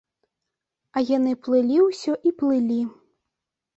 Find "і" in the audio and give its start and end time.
2.31-2.35